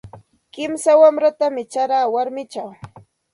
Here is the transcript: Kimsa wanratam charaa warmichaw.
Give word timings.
Kimsa 0.53 0.91
wanratam 1.01 1.55
charaa 1.71 2.05
warmichaw. 2.13 2.69